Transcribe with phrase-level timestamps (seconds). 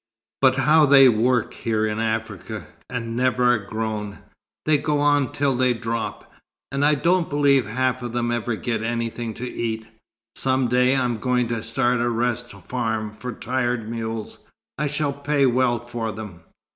[0.41, 4.17] But how they work here in Africa and never a groan!
[4.65, 6.33] They go on till they drop.
[6.71, 9.85] And I don't believe half of them ever get anything to eat.
[10.35, 14.39] Some day I'm going to start a Rest Farm for tired mules.
[14.79, 16.41] I shall pay well for them.